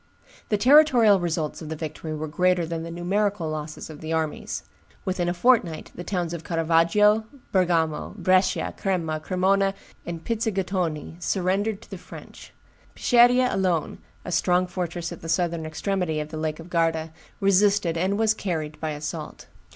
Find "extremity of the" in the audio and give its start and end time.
15.67-16.35